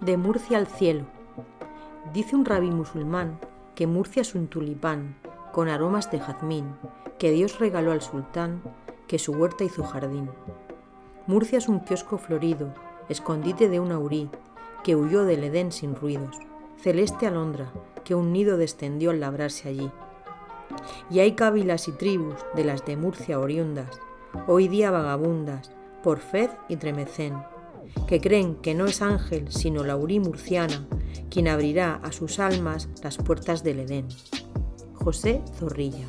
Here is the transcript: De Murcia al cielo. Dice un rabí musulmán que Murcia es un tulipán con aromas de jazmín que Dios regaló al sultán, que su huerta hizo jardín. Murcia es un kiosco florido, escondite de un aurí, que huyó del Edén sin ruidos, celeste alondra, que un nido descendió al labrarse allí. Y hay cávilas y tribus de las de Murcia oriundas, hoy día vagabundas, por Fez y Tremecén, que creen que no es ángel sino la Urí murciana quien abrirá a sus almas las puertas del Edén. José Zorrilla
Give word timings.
De 0.00 0.16
Murcia 0.16 0.56
al 0.56 0.66
cielo. 0.66 1.04
Dice 2.14 2.34
un 2.34 2.46
rabí 2.46 2.70
musulmán 2.70 3.38
que 3.74 3.86
Murcia 3.86 4.22
es 4.22 4.34
un 4.34 4.48
tulipán 4.48 5.14
con 5.52 5.68
aromas 5.68 6.10
de 6.10 6.18
jazmín 6.18 6.74
que 7.18 7.30
Dios 7.30 7.58
regaló 7.58 7.92
al 7.92 8.00
sultán, 8.00 8.62
que 9.06 9.18
su 9.18 9.32
huerta 9.32 9.62
hizo 9.62 9.84
jardín. 9.84 10.30
Murcia 11.26 11.58
es 11.58 11.68
un 11.68 11.80
kiosco 11.80 12.16
florido, 12.16 12.72
escondite 13.10 13.68
de 13.68 13.78
un 13.78 13.92
aurí, 13.92 14.30
que 14.82 14.96
huyó 14.96 15.24
del 15.26 15.44
Edén 15.44 15.70
sin 15.70 15.94
ruidos, 15.94 16.38
celeste 16.78 17.26
alondra, 17.26 17.70
que 18.02 18.14
un 18.14 18.32
nido 18.32 18.56
descendió 18.56 19.10
al 19.10 19.20
labrarse 19.20 19.68
allí. 19.68 19.90
Y 21.10 21.18
hay 21.18 21.32
cávilas 21.32 21.88
y 21.88 21.92
tribus 21.92 22.36
de 22.54 22.64
las 22.64 22.86
de 22.86 22.96
Murcia 22.96 23.38
oriundas, 23.38 24.00
hoy 24.46 24.66
día 24.66 24.90
vagabundas, 24.90 25.72
por 26.02 26.20
Fez 26.20 26.50
y 26.70 26.76
Tremecén, 26.76 27.34
que 28.06 28.20
creen 28.20 28.56
que 28.56 28.74
no 28.74 28.86
es 28.86 29.02
ángel 29.02 29.46
sino 29.50 29.84
la 29.84 29.96
Urí 29.96 30.20
murciana 30.20 30.86
quien 31.30 31.48
abrirá 31.48 32.00
a 32.02 32.12
sus 32.12 32.38
almas 32.38 32.88
las 33.02 33.16
puertas 33.16 33.62
del 33.62 33.80
Edén. 33.80 34.08
José 34.94 35.42
Zorrilla 35.58 36.06